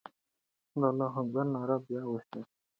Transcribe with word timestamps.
د 0.79 0.81
الله 0.89 1.09
اکبر 1.21 1.45
ناره 1.53 1.77
به 1.81 1.85
بیا 1.85 2.01
وسي. 2.09 2.41